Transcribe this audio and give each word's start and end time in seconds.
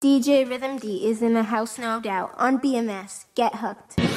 DJ 0.00 0.48
Rhythm 0.48 0.78
D 0.78 1.08
is 1.08 1.22
in 1.22 1.34
the 1.34 1.42
house, 1.42 1.76
no 1.76 1.98
doubt. 1.98 2.32
On 2.36 2.60
BMS, 2.60 3.24
get 3.34 3.56
hooked. 3.56 4.07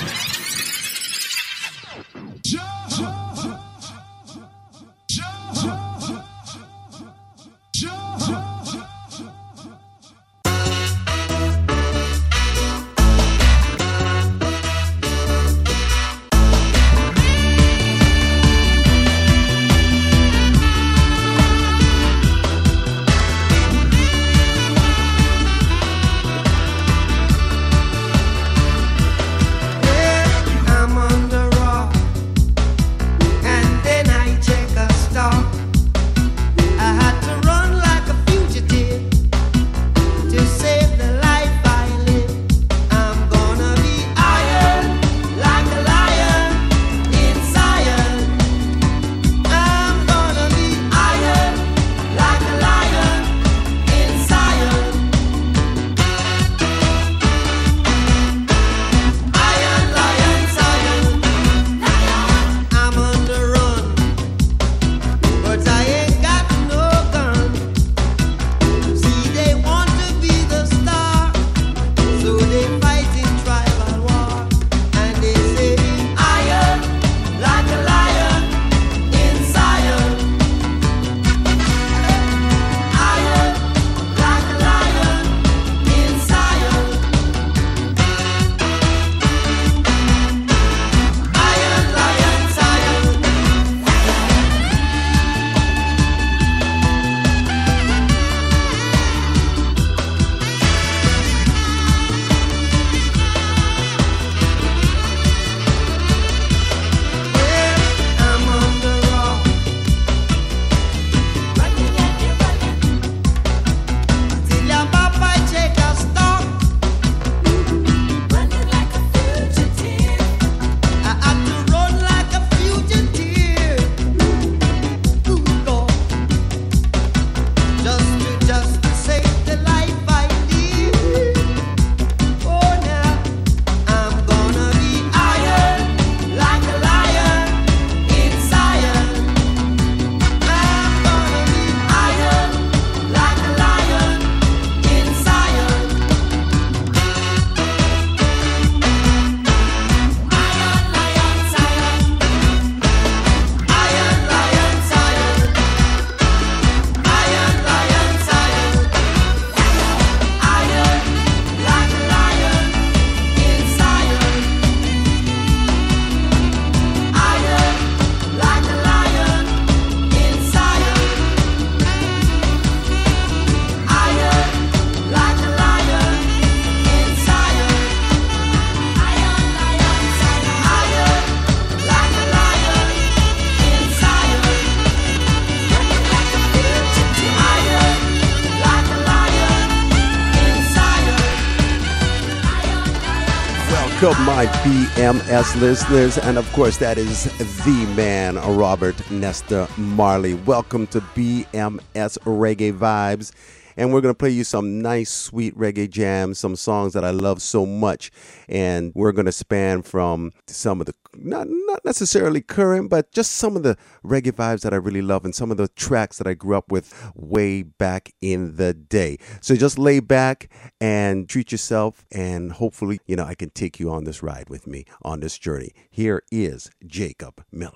BMS 195.02 195.60
listeners. 195.60 196.20
And 196.20 196.38
of 196.38 196.48
course, 196.54 196.78
that 196.78 197.00
is 197.00 197.24
the 197.66 197.94
man, 197.96 198.36
Robert 198.56 199.10
Nesta 199.10 199.68
Marley. 199.76 200.36
Welcome 200.36 200.86
to 200.88 201.02
BMS 201.02 202.20
Reggae 202.20 202.72
Vibes 202.72 203.32
and 203.78 203.94
we're 203.94 204.02
going 204.02 204.14
to 204.14 204.18
play 204.18 204.30
you 204.30 204.44
some 204.44 204.82
nice, 204.82 205.12
sweet 205.12 205.58
reggae 205.58 205.90
jams, 205.90 206.40
some 206.40 206.56
songs 206.56 206.94
that 206.94 207.04
I 207.04 207.12
love 207.12 207.42
so 207.42 207.66
much. 207.66 208.12
And 208.48 208.92
we're 208.96 209.12
going 209.12 209.26
to 209.26 209.32
span 209.32 209.82
from 209.82 210.32
some 210.48 210.82
of 210.82 210.88
the, 210.88 210.94
not, 211.16 211.48
not 211.50 211.84
necessarily 211.86 212.42
current, 212.42 212.90
but 212.90 213.12
just 213.12 213.34
some 213.34 213.56
of 213.56 213.64
the 213.64 213.78
reggae 214.04 214.32
vibes 214.32 214.62
that 214.62 214.74
I 214.74 214.78
really 214.78 215.02
love 215.02 215.26
and 215.26 215.36
some 215.36 215.52
of 215.52 215.58
the 215.58 215.68
tracks 215.70 216.18
that 216.18 216.28
I 216.28 216.34
grew 216.34 216.56
up 216.56 216.72
with 216.72 217.12
way 217.16 217.64
back 217.64 218.14
in 218.22 218.56
the 218.56 218.74
day. 218.74 219.18
So 219.42 219.56
just 219.56 219.78
lay 219.78 220.00
back 220.00 220.50
and 220.80 221.28
treat 221.30 221.52
yourself, 221.52 222.06
and 222.12 222.52
hopefully, 222.52 223.00
you 223.06 223.16
know, 223.16 223.26
I 223.26 223.36
can 223.36 223.50
take 223.50 223.80
you 223.80 223.92
on 223.92 224.04
this 224.04 224.24
ride 224.24 224.50
with 224.50 224.68
me 224.68 224.86
on 225.04 225.20
this 225.20 225.38
journey. 225.38 225.72
Here 225.90 226.24
is 226.32 226.72
Jacob 226.86 227.44
Miller. 227.52 227.72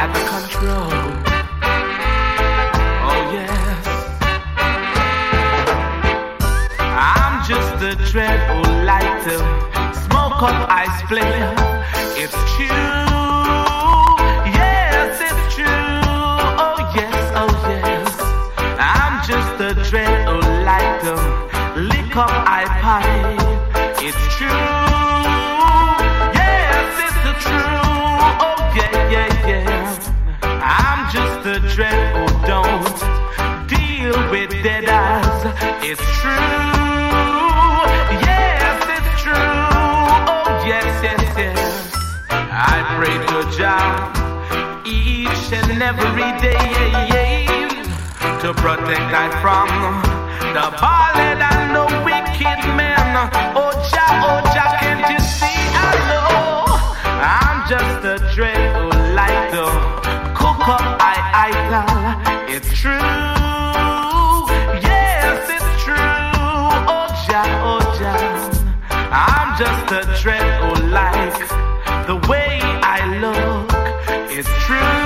At 0.00 0.10
the 0.14 0.22
control. 0.32 0.92
Oh, 3.08 3.20
yes. 3.36 3.84
I'm 6.78 7.34
just 7.50 7.82
a 7.82 7.94
dread 8.10 8.38
who 8.48 8.62
like 8.84 9.12
to 9.24 9.36
smoke 10.06 10.42
up 10.42 10.68
flame. 11.08 11.56
It's 12.22 12.38
true. 12.54 12.68
Yes, 14.58 15.18
it's 15.28 15.54
true. 15.54 15.66
Oh, 15.66 16.76
yes, 16.94 17.16
oh, 17.40 17.52
yes. 17.72 18.10
I'm 18.78 19.14
just 19.26 19.54
a 19.68 19.72
dread 19.90 20.28
who 20.28 20.38
like 20.64 21.00
to 21.04 21.14
lick 21.80 22.14
up 22.14 22.30
ice 22.46 22.68
pipe. 22.82 23.17
It's 35.80 36.00
true, 36.20 36.30
yes, 38.26 38.82
it's 38.96 39.22
true, 39.22 39.32
oh 39.32 40.64
yes, 40.66 41.02
yes, 41.02 41.22
yes. 41.38 41.94
I 42.30 42.82
pray 42.98 43.16
to 43.26 43.56
Jah 43.56 44.12
each 44.84 45.52
and 45.52 45.80
every 45.80 46.30
day 46.42 47.46
to 48.42 48.52
protect 48.54 49.14
I 49.14 49.30
from 49.40 49.68
the 50.52 50.66
violent 50.78 51.40
and 51.42 51.76
the 51.76 51.86
wicked 52.04 52.60
men. 52.76 53.47
just 69.58 69.90
a 69.90 70.02
dread 70.22 70.62
of 70.62 70.84
life. 70.84 71.48
The 72.06 72.14
way 72.30 72.60
I 72.62 72.98
look 73.18 73.66
it's 74.30 74.48
true. 74.66 75.02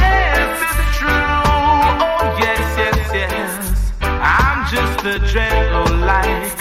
Yes, 0.00 0.48
it's 0.64 0.96
true. 0.96 1.28
Oh, 1.52 2.38
yes, 2.40 2.64
yes, 2.82 3.00
yes. 3.20 3.92
I'm 4.00 4.58
just 4.72 5.04
a 5.04 5.18
dread 5.30 5.66
of 5.80 5.90
life. 6.00 6.54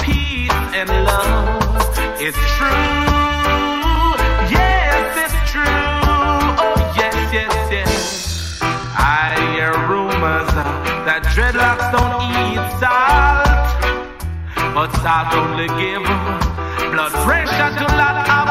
Peace 0.00 0.50
and 0.78 0.88
love 0.88 1.76
It's 2.18 2.42
true. 2.56 2.96
Yes, 4.56 5.04
it's 5.24 5.38
true. 5.52 5.84
Oh, 6.64 6.94
yes, 6.96 7.16
yes, 7.38 7.54
yes. 7.70 8.58
I 8.96 9.36
hear 9.52 9.72
rumors 9.86 10.48
uh, 10.48 11.04
that 11.04 11.24
dreadlocks. 11.34 11.67
But 14.78 14.92
salt 15.02 15.34
only 15.34 15.66
give 15.80 16.04
blood 16.92 17.12
pressure 17.26 17.70
to 17.78 17.86
lot 17.96 18.16
of 18.16 18.47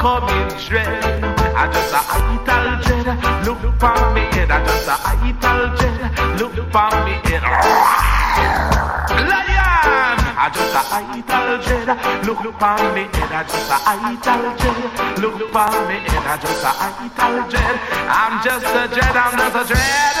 how 0.00 0.18
dread. 0.66 1.24
I 1.54 1.68
just 1.72 1.92
a 1.92 2.00
idol 2.16 2.66
dread, 2.82 3.06
look 3.44 3.60
for 3.78 3.96
me 4.14 4.22
head. 4.32 4.50
I 4.50 4.64
just 4.64 4.88
a 4.88 4.96
idol 5.12 5.60
dread, 5.76 6.00
look 6.40 6.56
for 6.72 6.90
me 7.04 7.14
head. 7.28 7.44
Lion! 9.28 10.18
I 10.40 10.48
just 10.54 10.74
a 10.74 10.82
idol 10.96 11.48
dread, 11.60 11.88
look 12.26 12.44
upon 12.44 12.80
me 12.94 13.02
head. 13.12 13.32
I 13.32 13.42
just 13.44 13.70
a 13.70 13.76
idol 13.92 14.42
dread, 14.56 15.18
look 15.20 15.40
upon 15.48 15.88
me 15.88 15.96
head. 16.08 16.24
I 16.24 16.36
just 16.40 16.64
a 16.64 16.72
idol 16.80 17.50
dread. 17.50 17.76
I'm 18.08 18.34
just 18.42 18.66
a 18.66 18.88
dread, 18.88 19.16
I'm 19.16 19.36
just 19.36 19.56
a 19.56 19.74
dread. 19.74 20.16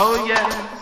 Oh 0.00 0.24
yeah. 0.26 0.77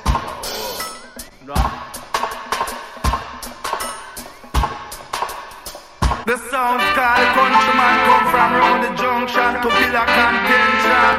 Sound 6.57 6.81
called 6.97 7.29
countryman 7.37 7.97
come 8.09 8.27
from 8.33 8.51
round 8.57 8.81
the 8.81 8.93
junction 8.97 9.51
to 9.61 9.69
build 9.77 9.93
a 9.93 10.05
contention. 10.09 11.13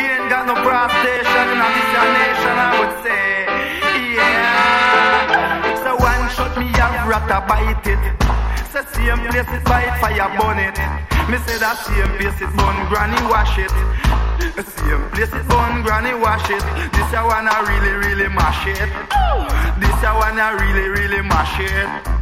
He 0.00 0.04
ain't 0.08 0.28
got 0.32 0.48
no 0.48 0.56
cross 0.64 0.88
station 1.04 1.46
in 1.52 1.60
this 1.76 1.92
nation, 2.16 2.56
I 2.64 2.70
would 2.80 2.94
say. 3.04 3.28
Yeah. 4.16 5.84
So 5.84 5.90
one 6.00 6.24
shot 6.32 6.56
me 6.56 6.72
have 6.80 6.96
rat 7.04 7.28
a 7.28 7.38
bite 7.44 7.88
it. 7.92 8.02
Say 8.72 8.84
same 8.96 9.20
place 9.28 9.52
it 9.52 9.64
bite 9.68 9.92
fire 10.00 10.32
burn 10.40 10.56
it. 10.64 10.76
Me 11.28 11.36
say 11.44 11.60
that 11.60 11.76
same 11.84 12.12
place 12.16 12.40
it 12.40 12.52
burn 12.56 12.78
granny 12.88 13.20
wash 13.28 13.60
it. 13.60 13.74
Same 14.64 15.04
place 15.12 15.34
it 15.36 15.44
burn 15.44 15.84
granny 15.84 16.16
wash 16.24 16.48
it. 16.48 16.64
This 16.96 17.12
a 17.12 17.20
one 17.28 17.48
I 17.52 17.60
really 17.68 17.94
really 18.00 18.28
mash 18.32 18.64
it. 18.64 18.88
This 19.76 20.00
a 20.08 20.10
one 20.16 20.40
I 20.40 20.56
really 20.56 20.88
really 20.88 21.20
mash 21.20 21.60
it. 21.68 22.19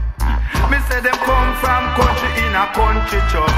Me 0.67 0.79
say 0.91 0.99
them 0.99 1.15
come 1.23 1.51
from 1.63 1.83
country 1.95 2.31
in 2.43 2.55
a 2.59 2.67
country 2.75 3.23
chop. 3.31 3.55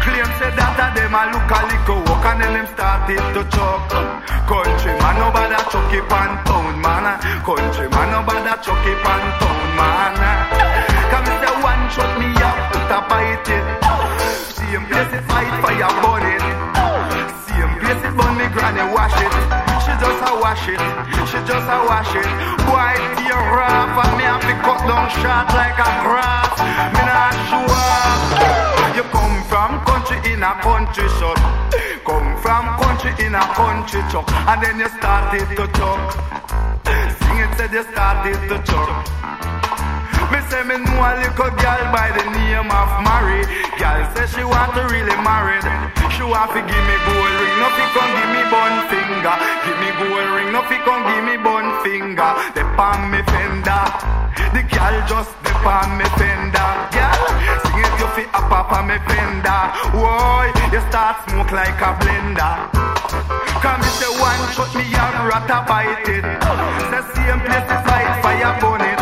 Claim 0.00 0.28
say 0.40 0.50
that 0.56 0.80
a 0.80 0.86
them 0.96 1.14
a 1.16 1.22
look 1.32 1.48
a 1.48 1.60
little 1.68 2.00
walk 2.08 2.24
and 2.28 2.40
then 2.40 2.52
them 2.56 2.66
started 2.72 3.24
to 3.36 3.42
chop. 3.52 3.88
Country 4.48 4.92
man 5.00 5.14
no 5.20 5.28
bother 5.28 5.62
chuck 5.68 5.92
it 5.92 6.04
pan 6.08 6.32
town 6.44 6.76
man. 6.80 7.04
Country 7.44 7.88
man 7.88 8.08
no 8.12 8.20
bother 8.24 8.56
chuck 8.64 8.84
it 8.84 8.98
pan 9.04 9.24
town 9.40 9.60
man. 9.76 10.16
Come 11.08 11.24
me 11.24 11.34
say 11.40 11.54
one 11.64 11.84
shot 11.92 12.12
me 12.20 12.28
up 12.40 12.56
put 12.68 12.92
a 12.92 12.98
bite 13.08 13.48
it. 13.48 13.66
Same 14.52 14.84
place 14.88 15.12
it 15.16 15.24
fight 15.24 15.54
fire 15.64 15.92
burn 16.04 16.24
it. 16.28 16.44
Same 17.48 17.74
place 17.80 18.02
it 18.04 18.12
burn 18.16 18.32
me 18.36 18.46
granny 18.52 18.84
wash 18.92 19.16
it. 19.20 19.63
Just 20.04 20.20
a 20.20 20.32
wash 20.36 20.68
it. 20.68 20.80
She 21.32 21.38
just 21.48 21.64
a 21.64 21.78
wash 21.88 22.12
it. 22.12 22.28
Boy 22.68 22.94
tear 23.16 23.40
off 23.56 23.96
and 24.04 24.12
me 24.20 24.24
have 24.28 24.44
to 24.44 24.54
cut 24.60 24.80
down 24.84 25.08
short 25.16 25.48
like 25.56 25.80
a 25.80 25.90
grass. 26.04 26.54
Me 26.92 27.02
not 27.08 27.32
sure. 27.48 27.94
You 28.96 29.04
come 29.08 29.36
from 29.48 29.80
country 29.88 30.18
in 30.30 30.42
a 30.44 30.52
country 30.60 31.08
shop. 31.16 31.40
Come 32.04 32.36
from 32.44 32.64
country 32.76 33.12
in 33.24 33.34
a 33.34 33.44
country 33.56 34.04
chuck. 34.12 34.28
And 34.44 34.60
then 34.62 34.76
you 34.78 34.88
started 35.00 35.48
to 35.56 35.64
chuck. 35.72 36.00
Sing 36.84 37.38
it 37.40 37.50
said 37.56 37.72
you 37.72 37.84
started 37.88 38.38
to 38.52 38.56
chuck. 38.68 38.88
Me 40.28 40.40
say 40.52 40.62
me 40.68 40.76
know 40.84 41.00
a 41.00 41.10
little 41.16 41.52
girl 41.56 41.82
by 41.96 42.12
the 42.12 42.24
name 42.36 42.68
of 42.68 42.90
Mary. 43.08 43.40
Girl 43.80 44.04
say 44.12 44.26
she 44.28 44.44
want 44.44 44.74
to 44.76 44.84
really 44.92 45.16
married. 45.24 45.64
She 46.12 46.22
want 46.22 46.52
to 46.52 46.60
give 46.60 46.84
me 46.88 46.96
gold 47.08 47.34
ring, 47.40 47.56
no 47.58 47.68
fi 47.74 47.84
come 47.96 48.12
give 48.14 48.30
me 48.36 48.42
bun 48.52 48.74
finger. 48.92 49.36
Me 49.84 49.92
gold 50.00 50.30
ring, 50.32 50.48
no 50.48 50.62
fi 50.64 50.80
come 50.80 51.04
give 51.12 51.24
me 51.28 51.36
bun 51.36 51.68
finger. 51.84 52.32
The 52.56 52.64
palm 52.72 53.12
me 53.12 53.20
fender. 53.28 53.84
The 54.56 54.64
girl 54.64 54.96
just 55.04 55.36
the 55.44 55.52
palm 55.60 56.00
me 56.00 56.08
fender. 56.16 56.70
Girl, 56.88 57.24
sing 57.60 57.84
it 57.84 57.92
you 58.00 58.08
fi 58.16 58.24
a 58.32 58.40
papa 58.48 58.80
me 58.80 58.96
fender. 59.04 59.60
Whoa, 59.92 60.48
you 60.72 60.80
start 60.88 61.28
smoke 61.28 61.52
like 61.52 61.76
a 61.84 61.92
blender. 62.00 62.52
Come 63.60 63.80
me 63.84 63.90
say 64.00 64.08
one 64.16 64.42
shot 64.56 64.72
me 64.72 64.88
a 64.88 65.04
rat 65.28 65.52
a 65.52 65.58
bite 65.68 66.08
it. 66.08 66.24
Say 66.88 67.04
same 67.12 67.40
place 67.44 67.68
is 67.68 67.84
light 67.84 68.12
fire 68.24 68.56
burn 68.64 68.80
it. 68.88 69.00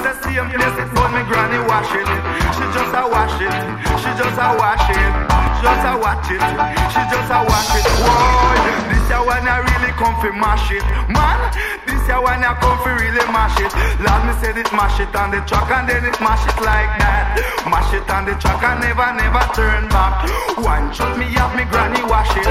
Say 0.00 0.16
same 0.24 0.48
place 0.48 0.80
it 0.80 0.88
burn 0.96 1.12
me 1.12 1.22
granny 1.28 1.60
wash 1.68 1.92
it. 1.92 2.08
She 2.56 2.64
just 2.72 2.96
a 2.96 3.04
wash 3.04 3.36
it. 3.36 3.52
She 4.00 4.10
just 4.16 4.40
a 4.40 4.48
wash 4.56 4.88
it. 4.96 5.29
Just 5.60 5.84
a 5.84 5.92
watch 6.00 6.30
it. 6.32 6.40
She 6.40 7.02
just 7.12 7.30
a 7.30 7.38
wash 7.44 7.72
it. 7.76 7.84
Whoa, 8.00 8.56
this 8.88 9.10
a 9.12 9.20
one 9.20 9.44
I 9.44 9.60
really 9.60 9.92
come 10.00 10.16
fi 10.24 10.32
mash 10.32 10.72
it, 10.72 10.84
man. 11.12 11.36
This 11.84 12.00
a 12.08 12.16
one 12.16 12.40
I 12.40 12.56
come 12.56 12.80
fi 12.80 12.96
really 12.96 13.20
mash 13.28 13.60
it. 13.60 13.68
Lord 14.00 14.22
me 14.24 14.32
said 14.40 14.56
it 14.56 14.72
mash 14.72 14.96
it 15.00 15.12
on 15.12 15.30
the 15.30 15.44
track 15.44 15.68
and 15.68 15.84
then 15.84 16.04
it 16.08 16.16
mash 16.16 16.48
it 16.48 16.56
like 16.64 16.88
that. 17.04 17.36
Mash 17.68 17.92
it 17.92 18.08
on 18.08 18.24
the 18.24 18.34
track 18.40 18.64
and 18.64 18.80
never 18.80 19.08
never 19.12 19.44
turn 19.52 19.84
back. 19.92 20.24
One 20.56 20.88
shot 20.96 21.20
me 21.20 21.28
have 21.36 21.52
me 21.52 21.68
granny 21.68 22.02
wash 22.08 22.32
it. 22.40 22.48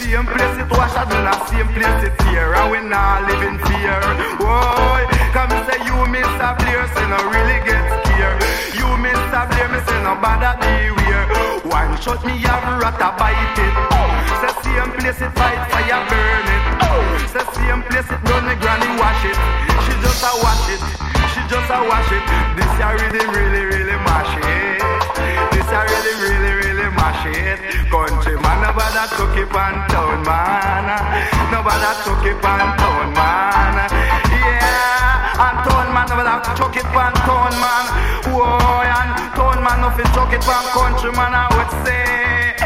Same 0.00 0.24
place 0.24 0.56
it 0.64 0.70
wash 0.72 0.96
and 0.96 1.12
then 1.12 1.28
a 1.28 1.34
same 1.52 1.68
place 1.76 2.08
it 2.08 2.16
here 2.24 2.56
and 2.56 2.72
we 2.72 2.80
not 2.88 3.28
live 3.28 3.44
in 3.44 3.60
fear. 3.68 4.00
Whoa, 4.40 5.04
come 5.36 5.52
me 5.52 5.60
say 5.68 5.78
you 5.84 5.96
Mr. 6.08 6.56
Blair, 6.56 6.88
say 6.96 7.04
no 7.04 7.20
really 7.28 7.60
get 7.68 8.07
scared. 8.28 8.76
You 8.76 8.88
Mr. 9.00 9.42
Blair, 9.48 9.68
me 9.68 9.80
say 9.86 10.02
no 10.02 10.14
bother 10.20 10.54
beware. 10.60 11.26
One 11.64 11.96
shot 12.00 12.24
me 12.24 12.38
have 12.44 12.80
rat 12.80 13.00
a 13.00 13.08
bite 13.16 13.58
it. 13.58 13.74
Say 14.40 14.52
same 14.62 14.92
place 14.98 15.20
it 15.20 15.32
fight 15.36 15.60
fire 15.70 16.02
burn 16.08 16.48
it. 16.54 16.64
Say 17.32 17.44
same 17.54 17.82
place 17.88 18.10
it 18.10 18.20
run 18.28 18.44
me 18.46 18.54
granny 18.60 18.90
wash 18.98 19.24
it. 19.24 19.38
She 19.84 19.92
just 20.02 20.24
a 20.24 20.30
wash 20.42 20.68
it. 20.72 20.82
She 21.32 21.40
just 21.48 21.70
a 21.70 21.78
wash 21.88 22.12
it. 22.12 22.24
This 22.56 22.74
a 22.80 22.88
really 22.96 23.24
really 23.34 23.64
really 23.64 23.98
mash 24.04 24.34
it. 24.36 24.82
This 25.52 25.68
a 25.68 25.80
really 25.84 26.14
really 26.24 26.52
really 26.62 26.88
mash 26.96 27.24
it. 27.26 27.58
Country 27.90 28.36
man 28.40 28.58
no 28.62 28.70
bother 28.72 29.06
took 29.16 29.36
it 29.36 29.48
pan 29.50 29.74
town 29.88 30.22
man. 30.24 30.86
No 31.52 31.62
bother 31.62 31.94
took 32.04 32.24
it 32.24 32.40
pan 32.42 32.76
town 32.78 33.12
man. 33.12 33.76
Yeah, 34.32 35.64
man 36.16 36.42
chuck 36.56 36.76
it 36.76 36.88
pan 36.94 37.12
town 37.26 37.52
man. 37.60 37.84
Whoa, 38.32 38.82
and 38.84 39.12
town 39.36 39.58
man 39.62 39.82
chuck 40.14 40.32
it 40.32 40.42
pan 40.42 40.64
country 40.72 41.12
man. 41.12 41.34
I 41.34 41.48
would 41.56 41.72
say 41.84 42.56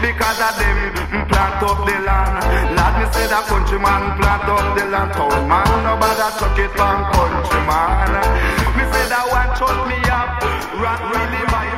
because 0.00 0.40
of 0.40 0.54
them 0.60 0.78
mm, 1.08 1.28
plant 1.28 1.62
up 1.62 1.78
the 1.86 1.96
land. 2.04 2.40
Lad 2.76 2.94
me 3.00 3.06
say 3.12 3.26
that 3.28 3.44
country 3.46 3.78
man 3.78 4.16
plant 4.18 4.48
up 4.48 4.76
the 4.76 4.84
land. 4.86 5.12
Town 5.12 5.48
man 5.48 5.66
chuck 6.38 6.58
it 6.58 6.72
pan 6.76 6.98
country 7.12 7.60
man. 7.68 8.12
Me 8.76 8.84
say 8.92 9.04
that 9.08 9.24
one 9.28 9.50
chuck 9.56 9.78
me 9.88 9.98
up, 10.08 10.42
really 11.12 11.44
my. 11.52 11.70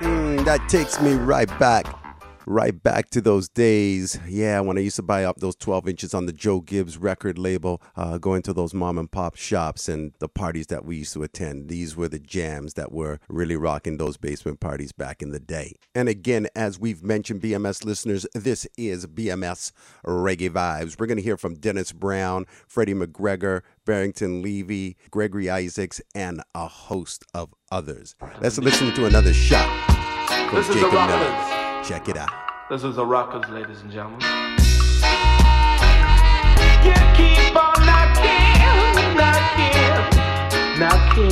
Mm, 0.00 0.44
that 0.46 0.66
takes 0.68 0.98
me 1.00 1.12
right 1.12 1.50
back 1.58 1.99
right 2.46 2.82
back 2.82 3.10
to 3.10 3.20
those 3.20 3.48
days. 3.48 4.18
Yeah, 4.28 4.60
when 4.60 4.78
I 4.78 4.80
used 4.80 4.96
to 4.96 5.02
buy 5.02 5.24
up 5.24 5.38
those 5.38 5.56
12 5.56 5.88
inches 5.88 6.14
on 6.14 6.26
the 6.26 6.32
Joe 6.32 6.60
Gibbs 6.60 6.98
record 6.98 7.38
label, 7.38 7.82
uh, 7.96 8.18
going 8.18 8.42
to 8.42 8.52
those 8.52 8.74
mom 8.74 8.98
and 8.98 9.10
pop 9.10 9.36
shops 9.36 9.88
and 9.88 10.12
the 10.18 10.28
parties 10.28 10.68
that 10.68 10.84
we 10.84 10.96
used 10.96 11.12
to 11.14 11.22
attend. 11.22 11.68
These 11.68 11.96
were 11.96 12.08
the 12.08 12.18
jams 12.18 12.74
that 12.74 12.92
were 12.92 13.18
really 13.28 13.56
rocking 13.56 13.96
those 13.96 14.16
basement 14.16 14.60
parties 14.60 14.92
back 14.92 15.22
in 15.22 15.30
the 15.30 15.40
day. 15.40 15.74
And 15.94 16.08
again, 16.08 16.48
as 16.54 16.78
we've 16.78 17.02
mentioned, 17.02 17.40
BMS 17.40 17.84
listeners, 17.84 18.26
this 18.34 18.66
is 18.76 19.06
BMS 19.06 19.72
Reggae 20.04 20.50
Vibes. 20.50 20.98
We're 20.98 21.06
going 21.06 21.18
to 21.18 21.22
hear 21.22 21.36
from 21.36 21.54
Dennis 21.54 21.92
Brown, 21.92 22.46
Freddie 22.66 22.94
McGregor, 22.94 23.62
Barrington 23.84 24.42
Levy, 24.42 24.96
Gregory 25.10 25.50
Isaacs, 25.50 26.00
and 26.14 26.42
a 26.54 26.66
host 26.66 27.24
of 27.34 27.54
others. 27.70 28.14
Let's 28.40 28.58
listen 28.58 28.92
to 28.94 29.06
another 29.06 29.32
shot 29.32 29.68
from 30.50 30.54
This 30.54 30.68
is 30.68 30.76
Jacob 30.76 30.92
Miller. 30.92 31.59
Rockers. 31.80 31.88
Check 31.88 32.08
it 32.08 32.16
out. 32.16 32.30
This 32.68 32.84
is 32.84 32.96
the 32.96 33.06
Rockers, 33.06 33.48
ladies 33.50 33.82
and 33.82 33.90
gentlemen. 33.90 34.20
You 36.84 36.94
keep 37.16 37.56
on 37.56 37.86
knocking, 37.86 39.16
knocking, 39.16 40.18
knocking. 40.78 41.30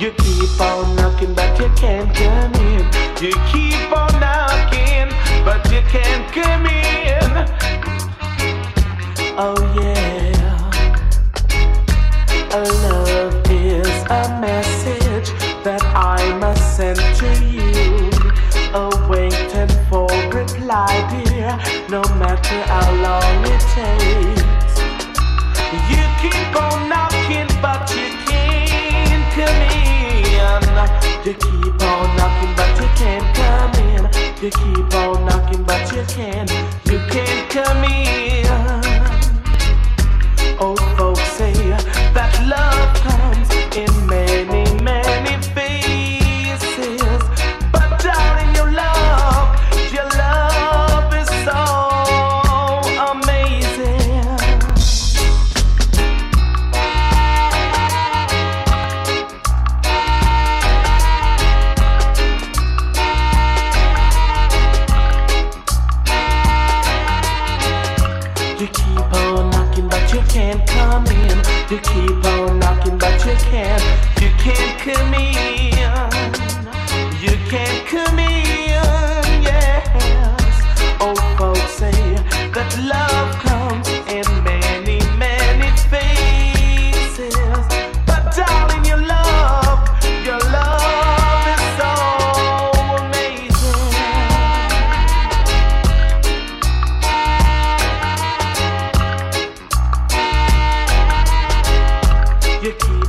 You 0.00 0.10
keep 0.12 0.60
on 0.60 0.96
knocking, 0.96 1.34
but 1.34 1.58
you 1.58 1.68
can't 1.76 2.14
come 2.14 2.54
in. 2.54 2.86
You 3.22 3.32
keep 3.52 3.92
on 3.92 4.20
knocking, 4.20 5.10
but 5.44 5.70
you 5.72 5.82
can't 5.90 6.32
come 6.32 6.66
in. 6.66 6.78
Oh 9.40 9.67
how 22.66 22.90
long 23.06 23.44
it 23.44 23.62
takes. 23.74 24.74
You 25.90 26.02
keep 26.22 26.56
on 26.60 26.88
knocking, 26.88 27.48
but 27.62 27.90
you 27.94 28.08
can't 28.26 29.26
come 29.36 29.60
in. 29.74 30.62
You 31.26 31.34
keep 31.34 31.82
on 31.82 32.16
knocking, 32.16 32.54
but 32.56 32.72
you 32.80 32.88
can't 32.96 33.28
come 33.36 33.74
in. 33.88 34.02
You 34.42 34.50
keep 34.50 34.94
on 34.94 35.24
knocking, 35.26 35.62
but 35.64 35.92
you 35.92 36.04
can't. 36.06 36.50
You 36.86 36.98
can't 37.10 37.50
come 37.50 37.84
in. 37.84 38.67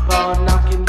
Knocking, 0.10 0.89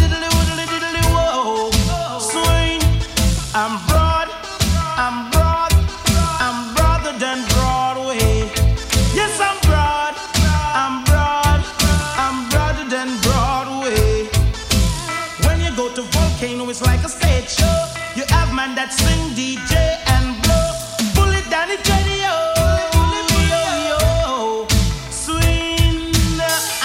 I'm 3.53 3.85
broad. 3.85 4.29
I'm 4.95 5.29
broad. 5.29 5.73
I'm 6.39 6.73
broader 6.73 7.11
than 7.19 7.43
Broadway. 7.49 8.47
Yes, 9.11 9.41
I'm 9.43 9.59
broad. 9.67 10.15
I'm 10.71 11.03
broad. 11.03 11.59
I'm 12.15 12.47
broader 12.49 12.87
than 12.87 13.19
Broadway. 13.19 14.29
When 15.43 15.59
you 15.59 15.75
go 15.75 15.93
to 15.93 16.01
Volcano, 16.01 16.69
it's 16.69 16.81
like 16.81 17.03
a 17.03 17.09
stage 17.09 17.49
show. 17.49 17.85
You 18.15 18.23
have 18.29 18.53
man 18.55 18.73
that 18.75 18.93
sing, 18.93 19.35
DJ, 19.35 19.99
and 20.07 20.39
blow. 20.47 20.71
Pull 21.11 21.35
it 21.35 21.43
down. 21.51 21.67
Yo, 21.67 22.31
yo. 23.91 24.67
Swing. 25.11 26.15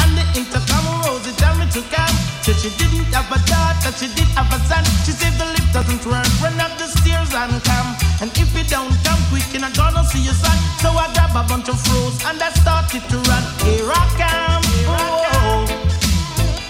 And 0.03 0.11
the 0.19 0.27
intercom 0.35 0.83
Rosie 1.07 1.31
tell 1.39 1.55
me 1.55 1.71
to 1.71 1.83
come. 1.95 2.17
Said 2.43 2.57
she 2.59 2.71
didn't 2.75 3.07
have 3.15 3.31
a 3.31 3.39
that 3.87 3.95
she 4.03 4.11
did 4.19 4.27
have 4.35 4.51
a 4.51 4.59
son. 4.67 4.83
She 5.07 5.15
said 5.15 5.31
the 5.39 5.47
lift 5.47 5.71
doesn't 5.71 6.03
work. 6.11 6.27
Run 6.43 6.59
up 6.59 6.75
the 6.75 6.91
stairs 6.91 7.31
and 7.31 7.55
come. 7.63 7.95
And 8.19 8.35
if 8.35 8.51
you 8.51 8.67
don't 8.67 8.91
come 9.07 9.23
quick, 9.31 9.47
you're 9.55 9.63
not 9.63 9.79
gonna 9.79 10.03
see 10.03 10.27
your 10.27 10.35
son. 10.35 10.59
So 10.83 10.91
I 10.91 11.07
grab 11.15 11.31
a 11.39 11.47
bunch 11.47 11.71
of 11.71 11.79
froze 11.87 12.19
and 12.27 12.43
I 12.43 12.51
started 12.59 13.07
to 13.07 13.17
run. 13.31 13.45
Here 13.63 13.87
I 13.87 14.03
come. 14.19 14.63
Here 14.75 14.91
I 14.91 15.07
come. 15.31 15.67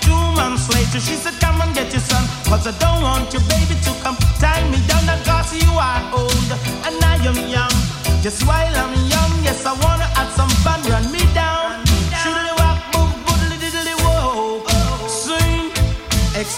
Two 0.04 0.24
months 0.36 0.68
later, 0.68 1.00
she 1.00 1.16
said, 1.16 1.32
Come 1.40 1.64
and 1.64 1.72
get 1.72 1.88
your 1.88 2.04
son. 2.04 2.20
Cause 2.44 2.68
I 2.68 2.76
don't 2.76 3.00
want 3.00 3.32
your 3.32 3.44
baby 3.48 3.80
to 3.88 3.92
come. 4.04 4.16
Tie 4.36 4.68
me 4.68 4.78
down 4.84 5.08
because 5.08 5.56
you 5.56 5.72
are 5.72 6.04
old 6.12 6.50
and 6.84 7.00
I 7.00 7.16
am 7.24 7.40
young. 7.48 7.72
Just 8.20 8.44
while 8.44 8.76
I'm 8.76 8.92
young, 9.08 9.32
yes, 9.40 9.64
I 9.64 9.72
wanna 9.72 10.08
have 10.20 10.28
some 10.36 10.52
fun. 10.60 10.84
Run 10.92 11.08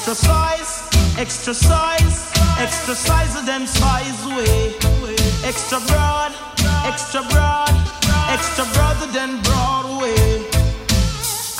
Extra 0.09 0.27
size, 0.27 1.19
extra 1.19 1.53
size, 1.53 2.33
extra 2.59 2.95
size 2.95 3.37
of 3.37 3.45
them 3.45 3.67
size 3.67 4.25
way. 4.25 4.73
Extra 5.45 5.81
broad, 5.81 6.33
extra 6.87 7.21
broad, 7.29 7.69
extra 8.31 8.65
broader 8.73 9.05
than 9.13 9.43
Broadway. 9.43 10.17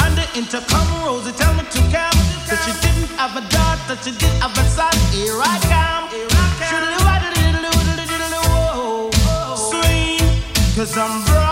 And 0.01 0.17
the 0.17 0.25
intercom 0.35 0.89
Rosie 1.05 1.33
tell 1.33 1.53
me 1.57 1.65
to 1.65 1.81
come. 1.93 2.19
That 2.49 2.59
she 2.65 2.73
didn't 2.81 3.13
have 3.21 3.37
a 3.37 3.45
daughter, 3.53 4.01
she 4.03 4.13
did 4.13 4.33
have 4.41 4.57
a 4.57 4.65
son. 4.65 4.97
Here 5.13 5.37
I 5.39 5.59
come. 5.69 6.09
Here 6.09 6.27
I 6.31 6.49
come. 6.59 6.89
Cause 10.75 10.97
I'm 10.97 11.23
broad. 11.27 11.48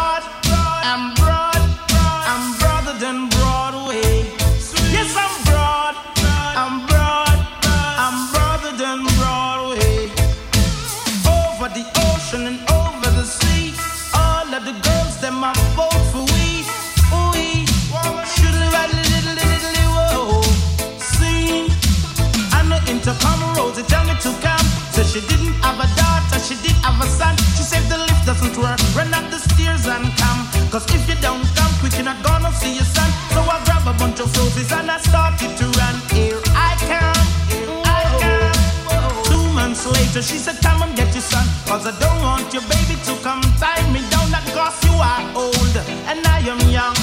Cause 41.87 42.03
I 42.03 42.09
don't 42.09 42.21
want 42.21 42.53
your 42.53 42.63
baby, 42.63 42.99
to 43.05 43.15
come 43.23 43.41
tie 43.63 43.79
me 43.93 44.01
down. 44.11 44.27
That 44.35 44.43
cause 44.51 44.75
you 44.83 44.91
are 44.99 45.23
old 45.39 45.77
and 46.11 46.27
I 46.27 46.41
am 46.43 46.59
young. 46.69 46.97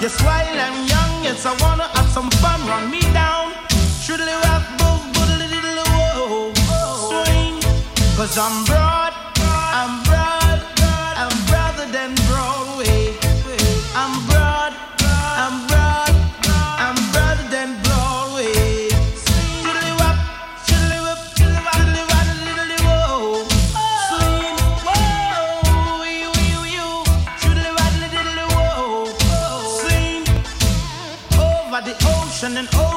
Yes, 0.00 0.14
while 0.22 0.46
I'm 0.46 0.86
young, 0.86 1.24
yes, 1.24 1.44
I 1.44 1.56
wanna 1.60 1.88
have 1.98 2.06
some 2.06 2.30
fun. 2.38 2.64
Run 2.68 2.88
me 2.88 3.00
down. 3.12 3.50
Shoodly 3.98 4.30
rock, 4.46 4.62
boo, 4.78 4.94
boodly 5.10 5.48
diddly, 5.50 5.82
whoa, 5.90 6.54
swing. 7.10 7.58
Cause 8.16 8.38
I'm 8.38 8.64
broke. 8.64 8.87
And 32.48 32.66
sending. 32.66 32.87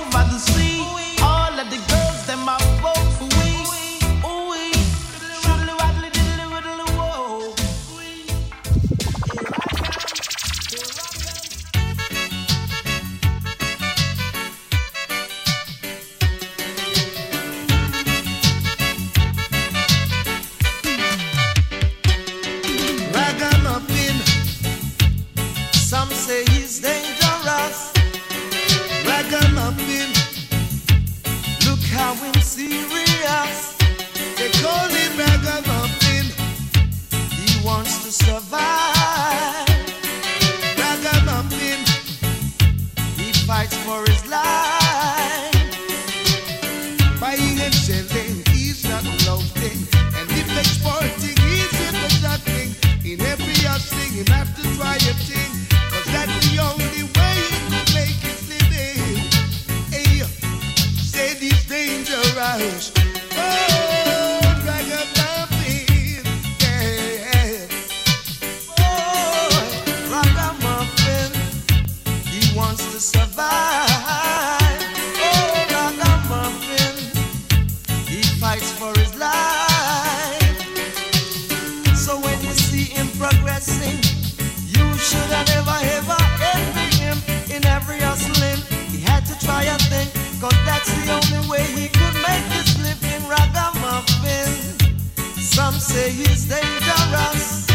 Some 95.62 95.80
say 95.80 96.10
he's 96.10 96.46
dangerous. 96.46 97.68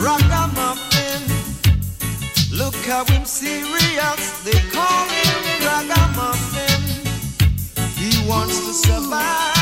Ragamuffin, 0.00 1.22
look 2.50 2.74
how 2.84 3.04
him 3.04 3.24
serious. 3.24 4.22
They 4.42 4.58
call 4.74 5.04
him 5.16 5.42
Ragamuffin. 5.64 6.82
He 7.96 8.28
wants 8.28 8.58
to 8.66 8.72
survive. 8.72 9.55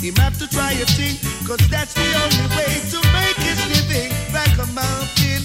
He 0.00 0.10
have 0.16 0.38
to 0.38 0.48
try 0.48 0.72
a 0.72 0.86
thing, 0.86 1.16
cause 1.46 1.60
that's 1.68 1.92
the 1.92 2.00
only 2.00 2.46
way 2.56 2.80
to 2.88 2.98
make 3.12 3.36
his 3.36 3.60
living 3.68 4.10
like 4.32 4.56
a 4.56 4.66
mountain. 4.72 5.44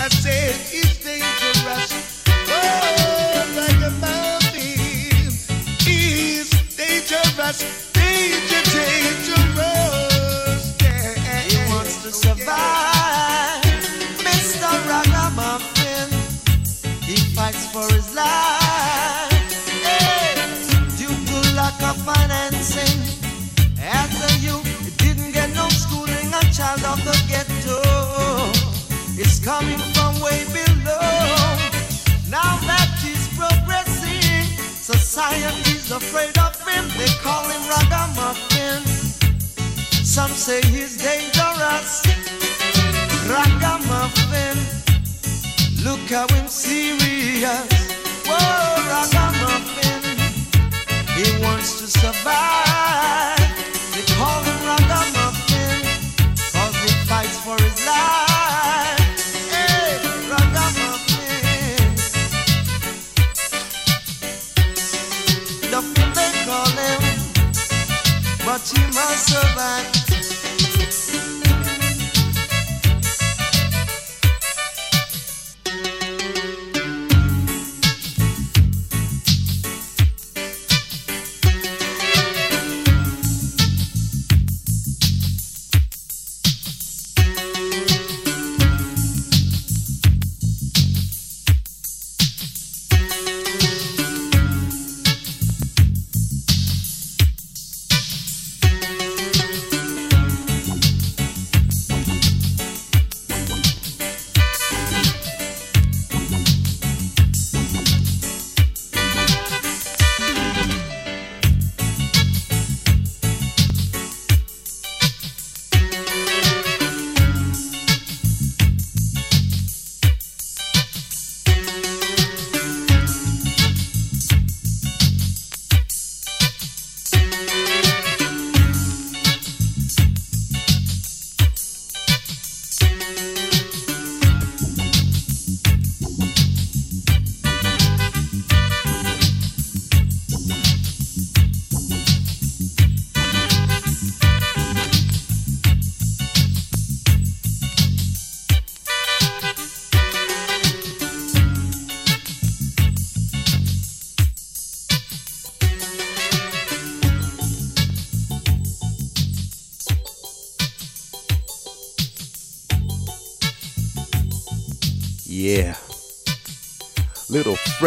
I 0.00 0.08
said 0.08 0.56
it's 0.72 1.04
dangerous. 1.04 2.24
Oh, 2.48 3.44
like 3.54 3.76
a 3.76 3.90
mountain. 4.00 5.28
is 5.86 6.48
dangerous. 6.78 7.92
Danger, 7.92 8.62
dangerous. 8.72 10.62
Yeah. 10.80 11.40
He 11.42 11.56
wants 11.70 12.02
to 12.04 12.10
survive. 12.10 12.91
Afraid 35.92 36.36
of 36.38 36.56
him. 36.66 36.84
They 36.96 37.12
call 37.22 37.44
him 37.48 37.62
Ragamuffin. 37.68 38.82
Some 40.04 40.30
say 40.30 40.60
he's 40.62 40.96
dangerous. 40.96 42.02
Ragamuffin. 43.28 44.56
Look 45.84 46.00
how 46.08 46.26
him 46.34 46.48
serious. 46.48 47.68
Whoa, 48.26 48.76
Ragamuffin. 48.92 50.02
He 51.16 51.44
wants 51.44 51.80
to 51.80 51.86
survive. 51.86 53.38
They 53.94 54.04
call 54.14 54.42
him 54.42 54.58
Ragamuffin. 54.66 55.21
But 68.52 68.68
he 68.68 70.01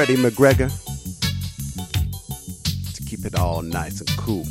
Freddie 0.05 0.21
McGregor. 0.21 0.69
To 2.93 3.03
keep 3.05 3.25
it 3.25 3.33
all 3.33 3.63
nice 3.63 4.01
and 4.01 4.09
cool. 4.17 4.45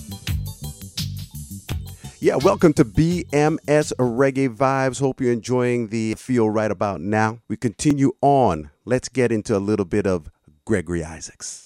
Yeah, 2.19 2.35
welcome 2.43 2.73
to 2.73 2.85
BMS 2.85 3.93
Reggae 4.01 4.49
Vibes. 4.49 4.99
Hope 4.99 5.21
you're 5.21 5.33
enjoying 5.33 5.90
the 5.90 6.17
feel 6.17 6.51
right 6.51 6.73
about 6.73 7.03
now. 7.03 7.38
We 7.47 7.57
continue 7.57 8.14
on. 8.21 8.71
Let's 8.85 9.09
get 9.09 9.31
into 9.31 9.57
a 9.57 9.62
little 9.62 9.85
bit 9.85 10.09
of 10.09 10.29
Gregory 10.64 11.05
Isaacs. 11.05 11.64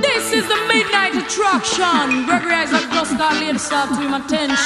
This 0.00 0.32
is 0.32 0.48
the 0.48 0.64
midnight 0.72 1.14
attraction. 1.14 2.24
Gregory 2.24 2.54
Isaac 2.54 2.88
just 2.90 3.18
got 3.18 3.34
laid 3.34 3.60
start 3.60 3.90
to 3.90 3.96
him 3.96 4.14
attention. 4.14 4.56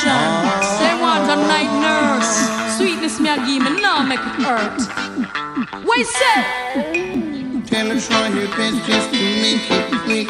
Say 0.79 1.01
want 1.01 1.29
a 1.29 1.35
night 1.35 1.73
nurse. 1.83 2.77
Sweetness 2.79 3.19
me 3.19 3.31
a 3.31 3.37
give 3.39 3.65
me, 3.65 3.83
now 3.83 4.05
make 4.05 4.21
it 4.21 4.43
hurt. 4.45 5.42
What 5.73 6.07
say? 6.07 7.63
Tell 7.67 7.87
her 7.89 7.99
try 7.99 8.29
your 8.29 8.47
best 8.49 8.87
just 8.87 9.11
to 9.11 9.17
make 9.41 9.71
it 9.71 9.85
quick. 10.05 10.29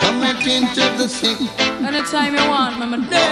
Come 0.00 0.22
attend 0.22 0.68
to 0.76 0.84
the 0.96 1.08
sick. 1.08 1.38
Anytime 1.82 2.34
you 2.34 2.48
want, 2.48 2.78
me, 2.78 2.86
me 2.86 2.98
there. 3.08 3.26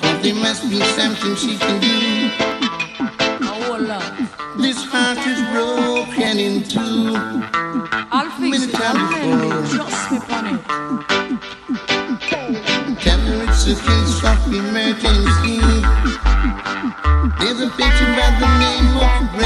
Cause 0.00 0.18
there 0.22 0.34
must 0.34 0.68
be 0.68 0.80
something 0.98 1.36
she 1.36 1.56
can 1.56 1.80
do. 1.80 2.30
Oh, 3.46 3.78
love. 3.80 4.58
This 4.60 4.82
heart 4.82 5.18
is 5.28 5.40
broken 5.52 6.38
in 6.38 6.64
two. 6.64 7.14
I'll 8.10 8.30
fix 8.40 8.64
it. 8.64 8.74
I'll 8.74 8.96
it. 9.14 9.70
Just 9.70 10.10
me 10.10 10.18
on 10.34 10.46
it. 10.54 10.60
Tell 13.00 13.20
her 13.20 13.42
it's 13.44 13.62
a 13.66 13.74
case 13.76 14.24
of 14.24 14.52
emergency. 14.52 15.57
A 17.58 17.66
picture 17.70 18.14
by 18.14 18.30
the 18.38 18.46
name 18.60 18.86
of 18.98 19.37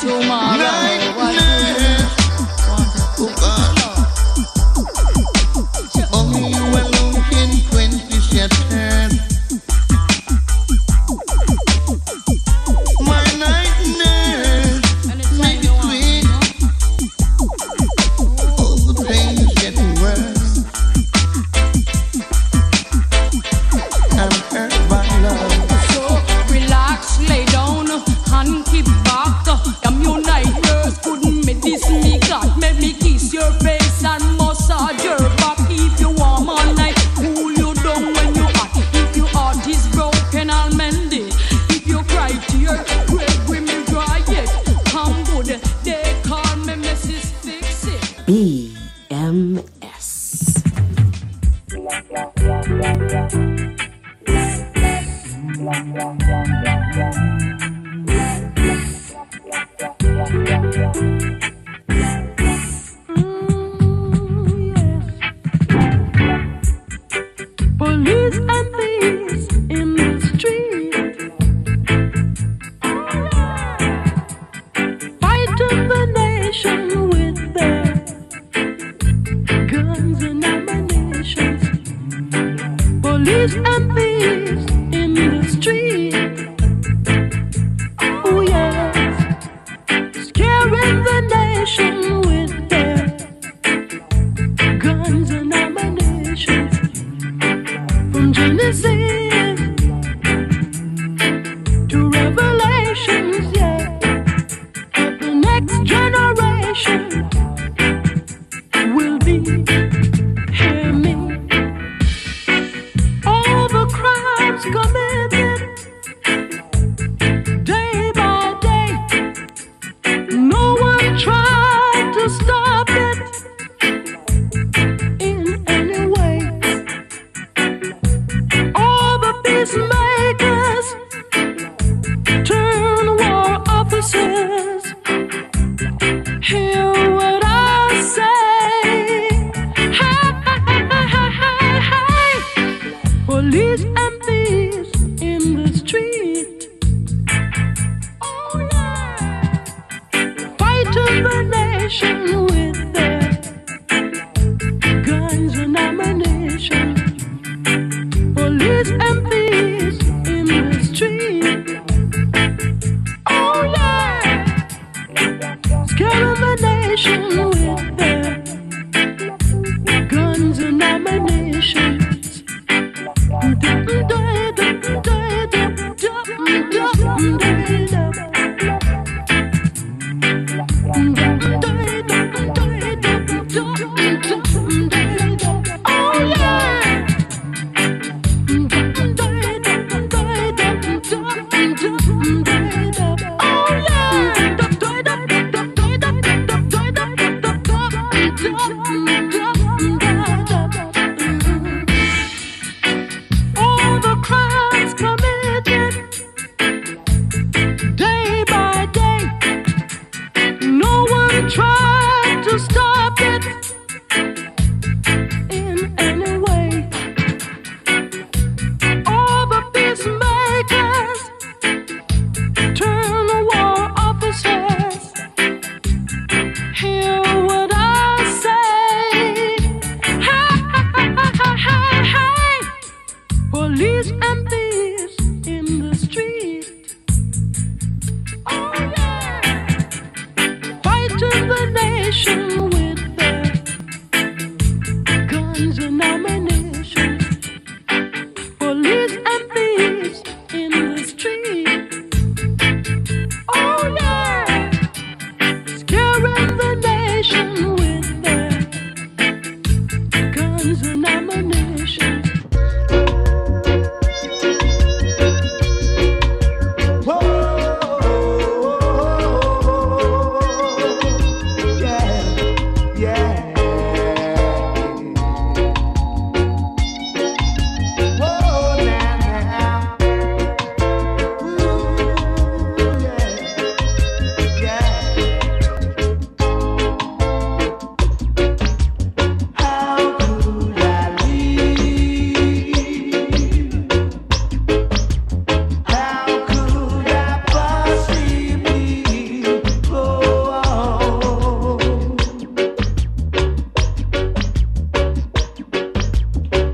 come 0.00 0.08
again 0.10 0.20
tomorrow. 0.22 1.01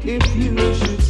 if 0.09 0.37
you 0.37 0.57
should 0.75 1.08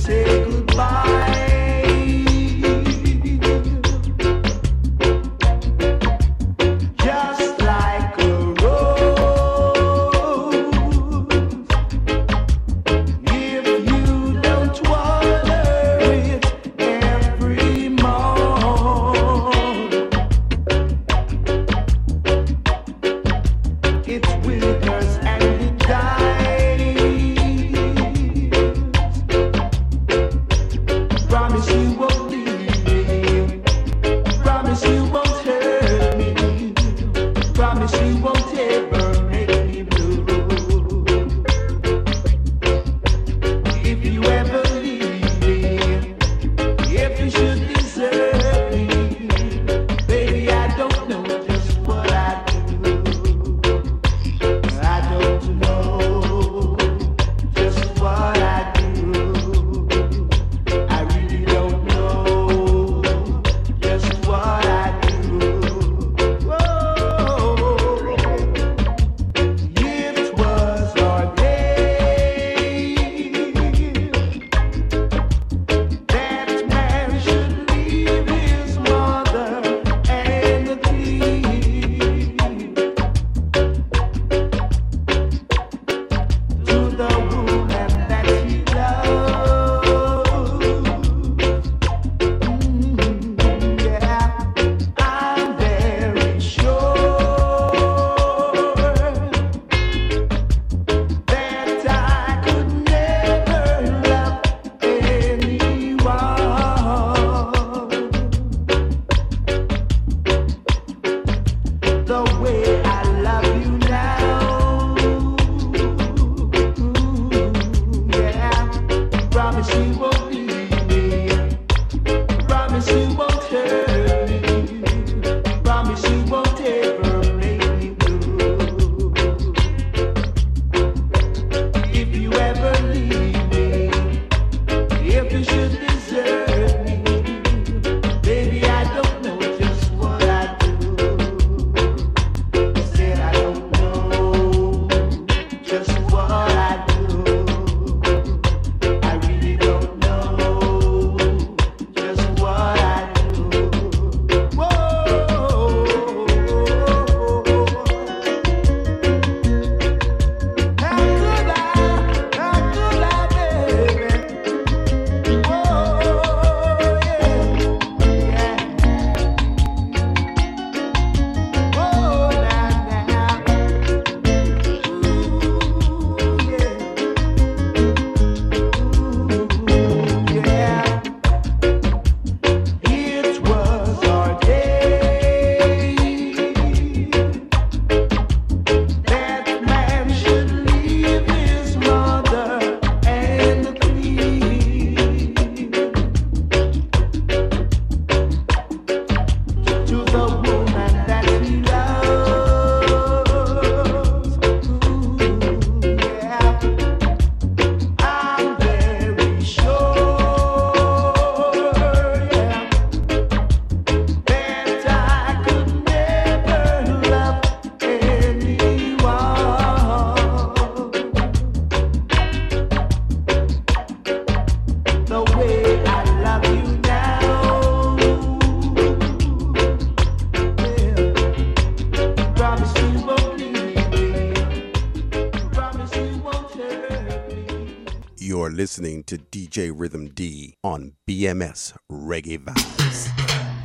listening 238.78 239.02
to 239.02 239.18
DJ 239.18 239.72
Rhythm 239.74 240.10
D 240.10 240.54
on 240.62 240.92
BMS 241.08 241.76
Reggae 241.90 242.38
Vibes. 242.38 243.57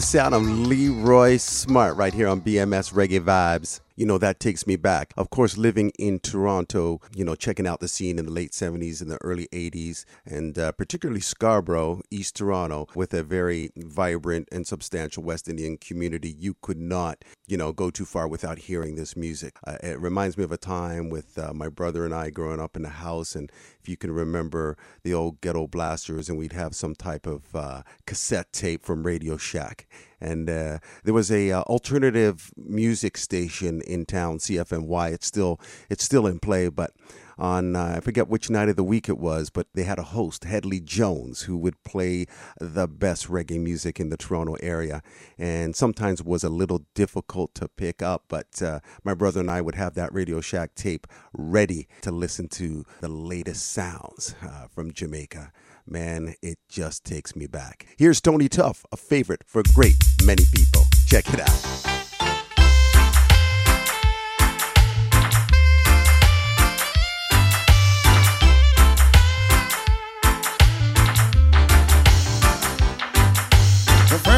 The 0.00 0.06
sound 0.06 0.34
of 0.34 0.42
Leroy 0.48 1.36
Smart 1.36 1.94
right 1.94 2.14
here 2.14 2.26
on 2.26 2.40
BMS 2.40 2.94
Reggae 2.94 3.20
Vibes. 3.20 3.80
You 4.00 4.06
know, 4.06 4.16
that 4.16 4.40
takes 4.40 4.66
me 4.66 4.76
back. 4.76 5.12
Of 5.18 5.28
course, 5.28 5.58
living 5.58 5.92
in 5.98 6.20
Toronto, 6.20 7.02
you 7.14 7.22
know, 7.22 7.34
checking 7.34 7.66
out 7.66 7.80
the 7.80 7.86
scene 7.86 8.18
in 8.18 8.24
the 8.24 8.32
late 8.32 8.52
70s 8.52 9.02
and 9.02 9.10
the 9.10 9.18
early 9.20 9.46
80s, 9.52 10.06
and 10.24 10.58
uh, 10.58 10.72
particularly 10.72 11.20
Scarborough, 11.20 12.00
East 12.10 12.36
Toronto, 12.36 12.86
with 12.94 13.12
a 13.12 13.22
very 13.22 13.68
vibrant 13.76 14.48
and 14.50 14.66
substantial 14.66 15.22
West 15.22 15.48
Indian 15.48 15.76
community. 15.76 16.34
You 16.38 16.56
could 16.62 16.78
not, 16.78 17.26
you 17.46 17.58
know, 17.58 17.74
go 17.74 17.90
too 17.90 18.06
far 18.06 18.26
without 18.26 18.60
hearing 18.60 18.94
this 18.94 19.18
music. 19.18 19.58
Uh, 19.66 19.76
it 19.82 20.00
reminds 20.00 20.38
me 20.38 20.44
of 20.44 20.52
a 20.52 20.56
time 20.56 21.10
with 21.10 21.38
uh, 21.38 21.52
my 21.52 21.68
brother 21.68 22.06
and 22.06 22.14
I 22.14 22.30
growing 22.30 22.58
up 22.58 22.76
in 22.76 22.82
the 22.82 22.88
house, 22.88 23.34
and 23.34 23.52
if 23.78 23.86
you 23.86 23.98
can 23.98 24.12
remember 24.12 24.78
the 25.02 25.12
old 25.12 25.42
ghetto 25.42 25.66
blasters, 25.66 26.30
and 26.30 26.38
we'd 26.38 26.54
have 26.54 26.74
some 26.74 26.94
type 26.94 27.26
of 27.26 27.54
uh, 27.54 27.82
cassette 28.06 28.50
tape 28.50 28.82
from 28.82 29.02
Radio 29.02 29.36
Shack. 29.36 29.86
And 30.20 30.50
uh, 30.50 30.78
there 31.02 31.14
was 31.14 31.30
a 31.30 31.50
uh, 31.50 31.62
alternative 31.62 32.52
music 32.56 33.16
station 33.16 33.80
in 33.90 34.06
town, 34.06 34.38
CFNY. 34.38 35.12
It's 35.12 35.26
still 35.26 35.60
it's 35.88 36.04
still 36.04 36.26
in 36.26 36.38
play, 36.38 36.68
but 36.68 36.92
on 37.40 37.74
uh, 37.74 37.94
I 37.96 38.00
forget 38.00 38.28
which 38.28 38.50
night 38.50 38.68
of 38.68 38.76
the 38.76 38.84
week 38.84 39.08
it 39.08 39.18
was, 39.18 39.50
but 39.50 39.66
they 39.74 39.84
had 39.84 39.98
a 39.98 40.02
host, 40.02 40.44
Headley 40.44 40.80
Jones, 40.80 41.42
who 41.42 41.56
would 41.56 41.82
play 41.84 42.26
the 42.60 42.86
best 42.86 43.28
reggae 43.28 43.60
music 43.60 43.98
in 43.98 44.10
the 44.10 44.18
Toronto 44.18 44.56
area, 44.62 45.02
and 45.38 45.74
sometimes 45.74 46.22
was 46.22 46.44
a 46.44 46.50
little 46.50 46.82
difficult 46.94 47.54
to 47.54 47.68
pick 47.68 48.02
up. 48.02 48.24
But 48.28 48.60
uh, 48.62 48.80
my 49.02 49.14
brother 49.14 49.40
and 49.40 49.50
I 49.50 49.62
would 49.62 49.74
have 49.74 49.94
that 49.94 50.12
Radio 50.12 50.40
Shack 50.40 50.74
tape 50.74 51.06
ready 51.32 51.88
to 52.02 52.10
listen 52.10 52.48
to 52.48 52.84
the 53.00 53.08
latest 53.08 53.72
sounds 53.72 54.34
uh, 54.42 54.66
from 54.68 54.92
Jamaica. 54.92 55.50
Man, 55.86 56.34
it 56.42 56.58
just 56.68 57.04
takes 57.04 57.34
me 57.34 57.46
back. 57.46 57.86
Here's 57.96 58.20
Tony 58.20 58.48
Tuff, 58.48 58.84
a 58.92 58.96
favorite 58.96 59.42
for 59.46 59.62
great 59.74 59.96
many 60.24 60.44
people. 60.54 60.82
Check 61.06 61.24
it 61.32 61.40
out. 61.40 62.09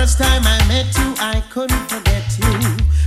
First 0.02 0.18
time 0.18 0.42
I 0.44 0.58
met 0.66 0.88
you, 0.98 1.14
I 1.20 1.40
couldn't 1.48 1.86
forget 1.88 2.24
you. 2.36 2.52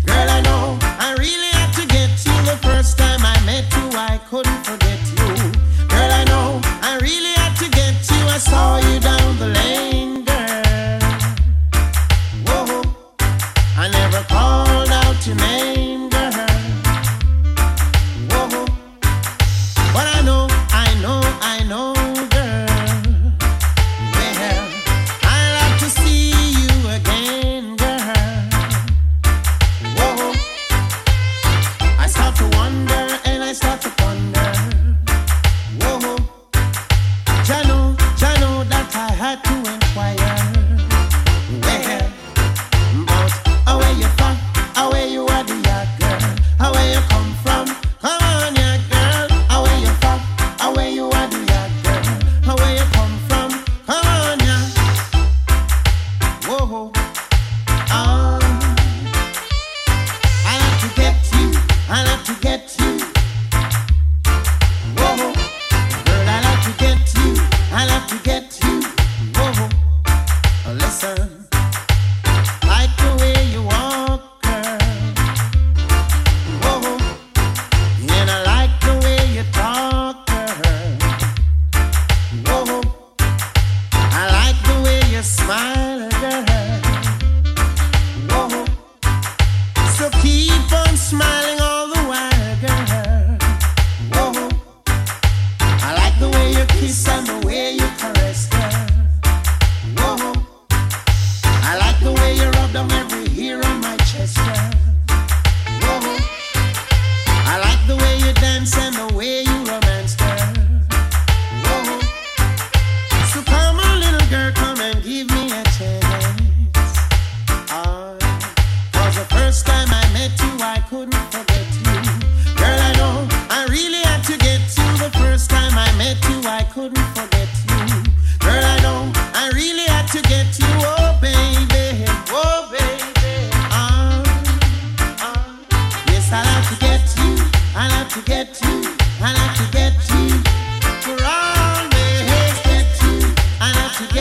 Girl, 0.06 0.30
I 0.38 0.40
know 0.48 0.80
I 0.82 1.14
really 1.20 1.52
had 1.60 1.72
to 1.80 1.86
get 1.88 2.10
you. 2.26 2.36
The 2.50 2.58
first 2.64 2.98
time 2.98 3.20
I 3.20 3.36
met 3.46 3.66
you, 3.76 3.86
I 4.00 4.18
couldn't 4.30 4.62
forget 4.64 5.02
you. 5.18 5.28
Girl, 5.92 6.12
I 6.22 6.24
know 6.32 6.62
I 6.64 6.98
really 7.02 7.34
had 7.42 7.54
to 7.64 7.68
get 7.70 7.96
you. 8.12 8.22
I 8.36 8.38
saw 8.38 8.78
you 8.78 9.02
down 9.02 9.38
the 9.40 9.48
lane, 9.48 9.95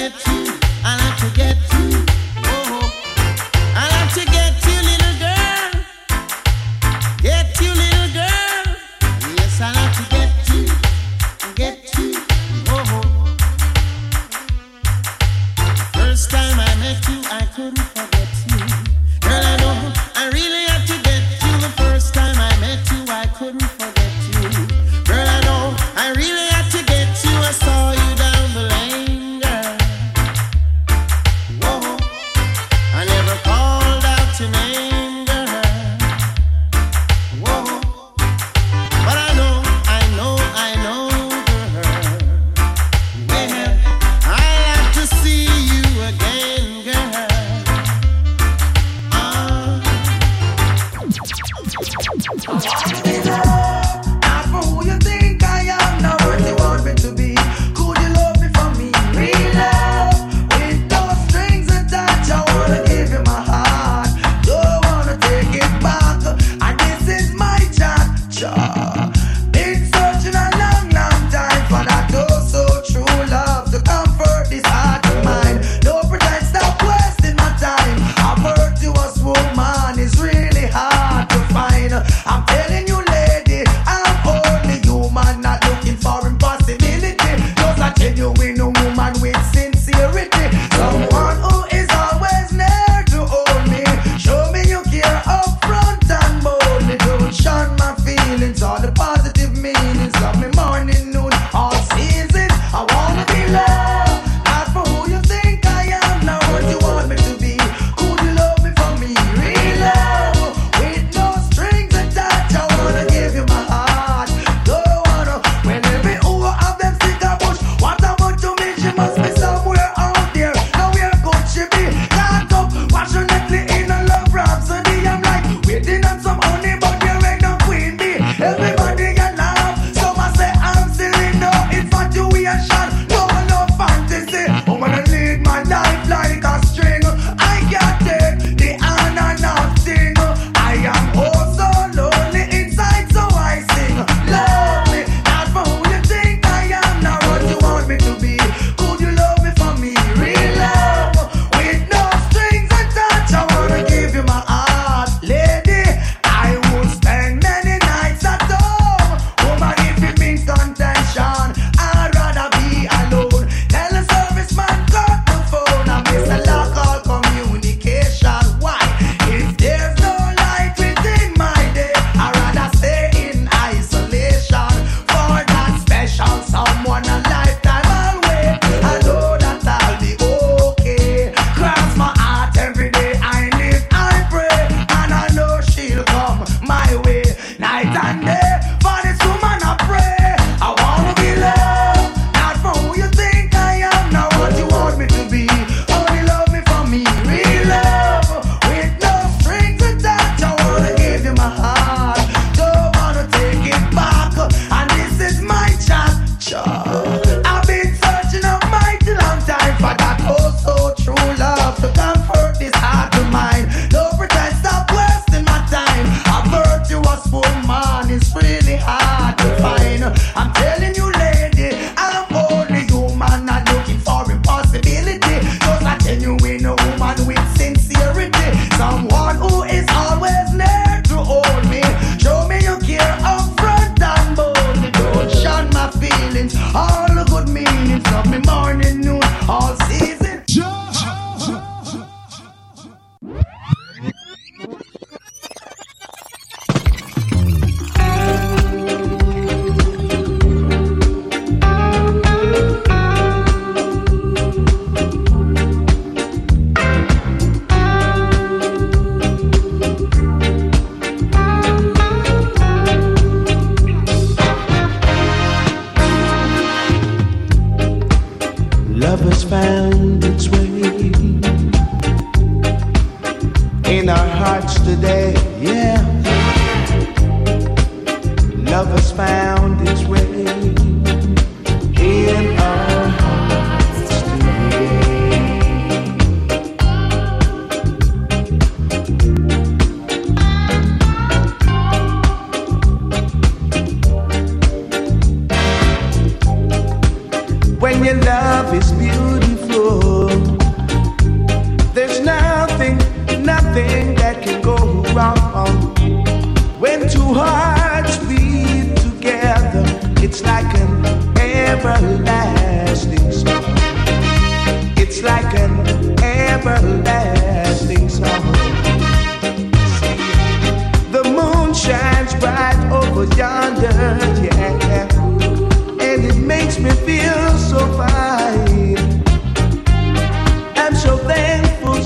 like 0.05 0.23
to 0.23 0.44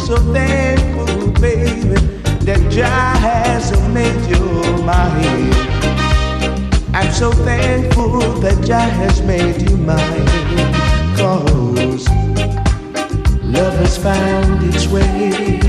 so 0.08 0.16
thankful, 0.32 1.30
baby, 1.32 2.00
that 2.46 2.66
Jah 2.70 3.12
has 3.20 3.70
made 3.92 4.24
you 4.30 4.40
mine. 4.82 5.52
I'm 6.94 7.12
so 7.12 7.30
thankful 7.30 8.18
that 8.40 8.64
Jah 8.64 8.88
has 8.88 9.20
made 9.20 9.68
you 9.68 9.76
mine. 9.76 10.26
Cause 11.14 12.08
love 13.44 13.74
has 13.82 13.98
found 13.98 14.74
its 14.74 14.86
way 14.86 15.60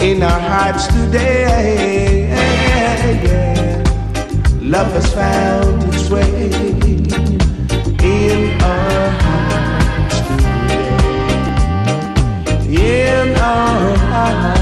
in 0.00 0.20
our 0.24 0.40
hearts 0.50 0.88
today. 0.88 2.26
Love 4.60 4.90
has 4.94 5.14
found 5.14 5.94
its 5.94 6.10
way 6.10 6.67
today. 13.48 14.57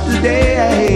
Hearts 0.00 0.87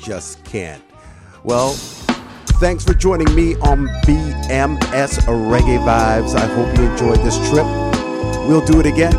just 0.00 0.42
can't. 0.44 0.82
Well, 1.44 1.72
thanks 2.60 2.84
for 2.84 2.94
joining 2.94 3.32
me 3.34 3.56
on 3.56 3.86
BMS 4.04 5.20
Reggae 5.26 5.78
Vibes. 5.78 6.34
I 6.34 6.46
hope 6.46 6.76
you 6.78 6.90
enjoyed 6.90 7.18
this 7.18 7.36
trip. 7.50 7.66
We'll 8.48 8.64
do 8.64 8.80
it 8.80 8.86
again. 8.86 9.12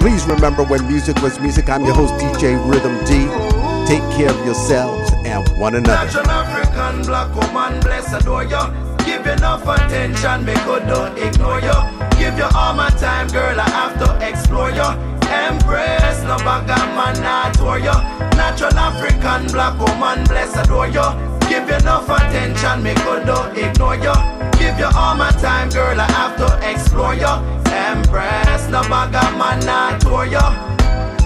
Please 0.00 0.24
remember 0.26 0.64
when 0.64 0.86
music 0.86 1.20
was 1.22 1.38
music. 1.40 1.68
I'm 1.68 1.84
your 1.84 1.94
host, 1.94 2.14
DJ 2.14 2.56
Rhythm 2.70 2.98
D. 3.04 3.26
Take 3.86 4.02
care 4.16 4.30
of 4.30 4.44
yourselves 4.44 5.12
and 5.24 5.46
one 5.58 5.74
another. 5.74 6.04
Natural 6.06 6.30
African 6.30 7.02
black 7.02 7.34
woman, 7.34 7.80
bless 7.80 8.12
adore 8.12 8.44
you. 8.44 8.60
Give 9.04 9.26
enough 9.26 9.62
attention, 9.62 10.46
could 10.64 10.86
don't 10.86 11.18
ignore 11.18 11.60
you. 11.60 11.78
Give 12.18 12.36
you 12.38 12.48
all 12.54 12.74
my 12.74 12.90
time, 12.90 13.28
girl, 13.28 13.58
I 13.58 13.68
have 13.68 13.98
to 13.98 14.28
explore 14.28 14.70
you. 14.70 15.12
Empress, 15.28 16.22
no 16.24 16.36
man, 16.44 17.22
not 17.22 17.54
tour 17.54 17.78
you. 17.78 18.11
Natural 18.36 18.78
African 18.78 19.46
black 19.52 19.78
woman, 19.78 20.24
bless 20.24 20.56
adore 20.56 20.88
you. 20.88 21.06
Give 21.48 21.68
you 21.68 21.76
enough 21.76 22.08
attention, 22.08 22.82
me 22.82 22.94
could 22.94 23.26
don't 23.26 23.56
ignore 23.56 23.96
you. 23.96 24.14
Give 24.58 24.78
you 24.78 24.88
all 24.96 25.14
my 25.16 25.30
time, 25.40 25.68
girl, 25.70 26.00
I 26.00 26.10
have 26.12 26.36
to 26.38 26.48
explore 26.70 27.14
you. 27.14 27.32
Empress, 27.72 28.68
no 28.68 28.80
bugger 28.82 29.36
man, 29.38 29.60
not 29.66 30.00
tour 30.00 30.24
you. 30.24 30.72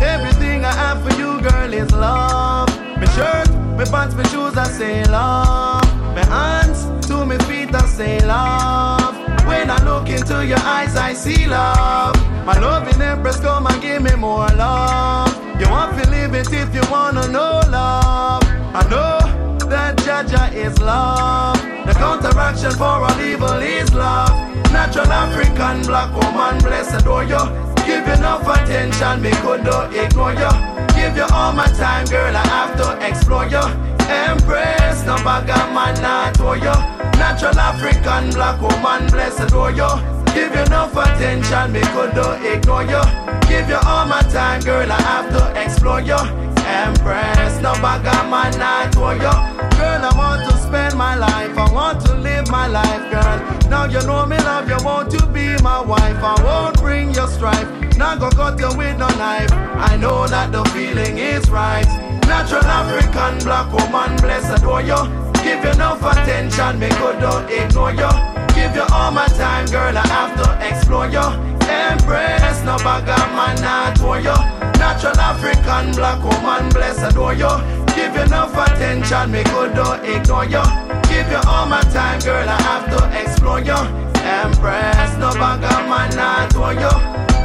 Everything 0.02 0.64
I 0.64 0.72
have 0.72 1.02
for 1.02 1.12
you, 1.18 1.40
girl, 1.40 1.72
is 1.72 1.92
love. 1.92 2.68
My 2.98 3.06
shirt, 3.14 3.48
my 3.76 3.84
pants, 3.84 4.14
my 4.14 4.22
shoes, 4.24 4.56
I 4.56 4.66
say 4.68 5.04
love. 5.04 5.84
My 6.14 6.24
hands 6.24 7.06
to 7.08 7.24
my 7.26 7.38
feet, 7.38 7.74
I 7.74 7.86
say 7.86 8.20
love. 8.26 9.14
When 9.46 9.70
I 9.70 9.82
look 9.84 10.08
into 10.08 10.44
your 10.44 10.58
eyes, 10.58 10.96
I 10.96 11.12
see 11.12 11.46
love. 11.46 12.16
My 12.44 12.58
loving 12.58 13.00
empress, 13.00 13.38
come 13.40 13.66
and 13.66 13.80
give 13.80 14.02
me 14.02 14.14
more 14.16 14.48
love. 14.48 15.45
You 15.58 15.70
want 15.70 15.96
to 16.02 16.10
live 16.10 16.34
it 16.34 16.52
if 16.52 16.74
you 16.74 16.82
wanna 16.90 17.28
know 17.28 17.60
love. 17.70 18.42
I 18.74 18.86
know 18.90 19.56
that 19.68 19.96
Jah 20.04 20.22
Jah 20.28 20.50
is 20.52 20.78
love. 20.80 21.56
The 21.86 21.94
counteraction 21.94 22.72
for 22.72 22.84
all 23.06 23.20
evil 23.20 23.60
is 23.62 23.92
love. 23.94 24.30
Natural 24.70 25.10
African 25.10 25.82
black 25.82 26.12
woman, 26.12 26.58
bless 26.58 26.92
adore 26.92 27.24
you. 27.24 27.40
Give 27.86 28.06
you 28.06 28.12
enough 28.14 28.46
attention, 28.46 29.22
me 29.22 29.30
could 29.40 29.64
not 29.64 29.94
ignore 29.94 30.34
you. 30.34 30.50
Give 30.94 31.16
you 31.16 31.26
all 31.32 31.52
my 31.52 31.66
time, 31.78 32.04
girl, 32.06 32.36
I 32.36 32.46
have 32.48 32.76
to 32.76 33.06
explore 33.08 33.46
you. 33.46 33.64
Empress, 34.08 35.06
no 35.06 35.16
bugger 35.16 35.72
man, 35.72 35.94
not 36.02 36.36
you. 36.56 36.76
Natural 37.18 37.58
African 37.58 38.30
black 38.30 38.60
woman, 38.60 39.08
bless 39.10 39.40
adore 39.40 39.70
you. 39.70 40.15
Give 40.36 40.54
you 40.54 40.60
enough 40.64 40.94
attention, 40.94 41.72
me 41.72 41.80
could 41.80 42.14
not 42.14 42.44
ignore 42.44 42.82
you. 42.82 43.00
Give 43.48 43.70
you 43.70 43.80
all 43.86 44.04
my 44.04 44.20
time, 44.20 44.60
girl, 44.60 44.92
I 44.92 45.00
have 45.00 45.30
to 45.32 45.42
explore 45.58 46.02
you. 46.02 46.20
Empress, 46.66 47.62
no 47.62 47.72
bugger 47.80 48.28
my 48.28 48.50
not 48.50 48.94
for 48.94 49.14
you. 49.14 49.32
Girl, 49.78 50.04
I 50.04 50.12
want 50.14 50.44
to 50.50 50.58
spend 50.58 50.94
my 50.94 51.14
life, 51.14 51.56
I 51.56 51.72
want 51.72 52.04
to 52.04 52.14
live 52.16 52.50
my 52.50 52.66
life, 52.66 53.10
girl. 53.10 53.70
Now 53.70 53.86
you 53.86 53.98
know 54.06 54.26
me 54.26 54.36
love, 54.36 54.68
you 54.68 54.76
want 54.84 55.10
to 55.12 55.26
be 55.28 55.56
my 55.62 55.80
wife. 55.80 56.22
I 56.22 56.34
won't 56.44 56.76
bring 56.82 57.14
your 57.14 57.28
strife, 57.28 57.96
not 57.96 58.20
go 58.20 58.28
cut 58.28 58.60
you 58.60 58.68
with 58.76 58.98
no 58.98 59.08
knife. 59.16 59.50
I 59.52 59.96
know 59.96 60.26
that 60.26 60.52
the 60.52 60.62
feeling 60.66 61.16
is 61.16 61.48
right. 61.48 61.86
Natural 62.26 62.62
African 62.62 63.38
black 63.42 63.72
woman, 63.72 64.14
bless 64.16 64.44
adore 64.50 64.82
you. 64.82 65.00
Give 65.42 65.64
you 65.64 65.70
enough 65.70 66.02
attention, 66.02 66.78
me 66.78 66.90
could 66.90 67.20
don't 67.20 67.50
ignore 67.50 67.92
you. 67.92 68.35
Give 68.66 68.74
you 68.74 68.86
all 68.92 69.12
my 69.12 69.28
time, 69.28 69.66
girl, 69.66 69.96
I 69.96 70.04
have 70.08 70.34
to 70.42 70.68
explore 70.68 71.06
you. 71.06 71.22
Empress, 71.70 72.64
no 72.64 72.74
bugger 72.78 73.16
man, 73.30 73.54
not 73.62 73.96
for 73.96 74.18
you. 74.18 74.34
Natural 74.80 75.16
African 75.20 75.92
black 75.94 76.18
woman, 76.20 76.68
bless 76.70 77.00
adore 77.00 77.34
you. 77.34 77.48
Give 77.94 78.12
you 78.12 78.22
enough 78.22 78.52
attention, 78.54 79.30
me 79.30 79.44
good 79.44 79.72
don't 79.76 80.00
uh, 80.00 80.12
ignore 80.12 80.46
you. 80.46 80.64
Give 81.08 81.30
you 81.30 81.40
all 81.46 81.66
my 81.66 81.80
time, 81.94 82.18
girl, 82.22 82.48
I 82.48 82.60
have 82.62 82.90
to 82.90 83.22
explore 83.22 83.60
you. 83.60 83.78
Empress, 84.26 85.16
no 85.16 85.30
bagger 85.34 85.88
man, 85.88 86.10
not 86.16 86.52
for 86.52 86.72
you. 86.72 86.90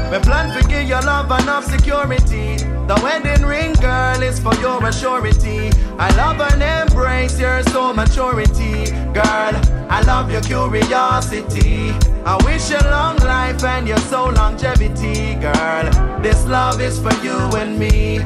Me 0.10 0.18
plan 0.26 0.50
to 0.58 0.68
give 0.68 0.90
your 0.90 1.02
love 1.04 1.30
enough 1.40 1.66
security. 1.66 2.58
The 2.92 3.02
wedding 3.04 3.46
ring, 3.46 3.72
girl, 3.76 4.22
is 4.22 4.38
for 4.38 4.54
your 4.56 4.82
assurity. 4.82 5.72
I 5.98 6.14
love 6.18 6.42
and 6.42 6.62
embrace 6.62 7.40
your 7.40 7.64
soul 7.72 7.94
maturity, 7.94 8.92
girl. 9.14 9.56
I 9.90 10.04
love 10.06 10.30
your 10.30 10.42
curiosity. 10.42 11.92
I 12.26 12.36
wish 12.44 12.70
you 12.70 12.80
long 12.92 13.16
life 13.20 13.64
and 13.64 13.88
your 13.88 13.98
soul 14.12 14.34
longevity, 14.34 15.36
girl. 15.36 15.88
This 16.22 16.46
love 16.48 16.82
is 16.82 17.00
for 17.00 17.14
you 17.24 17.38
and 17.56 17.80
me. 17.80 18.18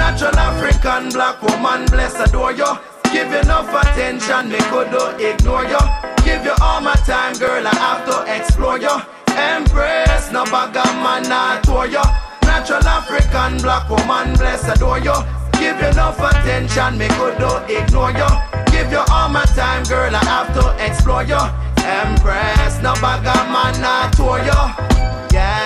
Natural 0.00 0.34
African 0.34 1.10
black 1.10 1.42
woman, 1.42 1.84
bless 1.84 2.18
adore 2.18 2.52
you. 2.52 2.72
Give 3.12 3.30
you 3.30 3.40
enough 3.40 3.68
attention, 3.68 4.48
me 4.48 4.56
could 4.72 4.96
ignore 5.20 5.64
you. 5.64 5.78
Give 6.24 6.42
you 6.42 6.54
all 6.62 6.80
my 6.80 6.94
time, 7.04 7.36
girl, 7.36 7.66
I 7.66 7.74
have 7.84 8.08
to 8.08 8.34
explore 8.34 8.78
you. 8.78 8.96
Embrace, 9.36 10.32
no 10.32 10.46
bagger 10.46 10.88
man, 11.04 11.28
not 11.28 11.66
for 11.66 11.86
you. 11.86 12.00
Natural 12.56 12.88
African 12.88 13.58
black 13.58 13.86
woman, 13.90 14.32
bless 14.38 14.66
adore 14.66 14.98
you. 14.98 15.12
Give 15.60 15.78
you 15.78 15.88
enough 15.88 16.18
attention, 16.18 16.96
me 16.96 17.06
could 17.08 17.38
not 17.38 17.70
ignore 17.70 18.12
you. 18.12 18.26
Give 18.72 18.90
you 18.90 19.02
all 19.10 19.28
my 19.28 19.44
time, 19.44 19.84
girl, 19.84 20.16
I 20.16 20.24
have 20.24 20.54
to 20.54 20.74
explore 20.82 21.22
you. 21.22 21.36
Embrace, 21.84 22.80
no 22.82 22.94
bagger 22.94 23.44
man, 23.52 23.78
not 23.82 24.14
for 24.14 24.38
you. 24.38 25.36
Yeah. 25.36 25.65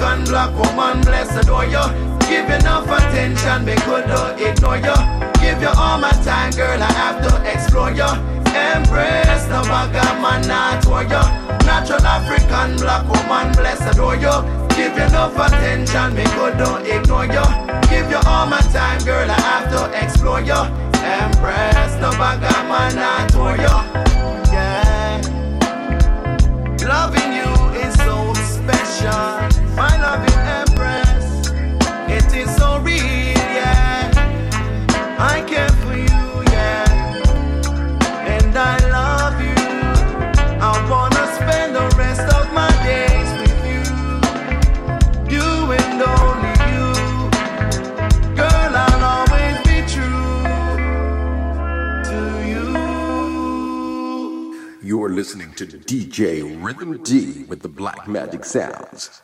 African 0.00 0.24
black 0.30 0.54
woman, 0.54 1.00
bless 1.00 1.34
adore 1.36 1.64
you. 1.64 1.82
Give 2.30 2.48
enough 2.48 2.86
attention, 2.86 3.64
me 3.64 3.74
could 3.82 4.06
not 4.06 4.40
ignore 4.40 4.76
you. 4.76 4.94
Give 5.42 5.60
you 5.60 5.72
all 5.76 5.98
my 5.98 6.12
time, 6.22 6.52
girl, 6.52 6.80
I 6.80 6.92
have 6.92 7.18
to 7.26 7.52
explore 7.52 7.90
you. 7.90 8.06
Embrace 8.46 9.48
bagger 9.48 10.14
man, 10.22 10.46
not 10.46 10.84
for 10.84 11.02
you. 11.02 11.22
Natural 11.66 12.06
African 12.06 12.76
black 12.76 13.08
woman, 13.10 13.52
bless 13.56 13.80
adore 13.90 14.14
you. 14.14 14.30
Give 14.76 14.96
enough 14.96 15.36
attention, 15.36 16.14
me 16.14 16.22
could 16.36 16.58
not 16.58 16.86
ignore 16.86 17.26
you. 17.26 17.46
Give 17.90 18.08
you 18.08 18.20
all 18.24 18.46
my 18.46 18.60
time, 18.70 19.02
girl, 19.04 19.28
I 19.28 19.40
have 19.50 19.68
to 19.72 20.04
explore 20.04 20.40
you. 20.40 20.62
Embrace 20.94 21.98
bagger 22.18 22.62
man, 22.70 22.94
not 22.94 23.32
for 23.32 23.56
you. 23.56 23.76
Yeah. 24.54 25.20
Loving 26.86 27.32
you 27.32 27.50
is 27.82 27.94
so 27.94 28.32
special. 28.34 29.37
Listening 55.18 55.52
to 55.52 55.66
DJ 55.66 56.64
Rhythm 56.64 57.02
D 57.02 57.42
with 57.48 57.60
the 57.60 57.68
Black 57.68 58.06
Magic 58.06 58.44
Sounds. 58.44 59.20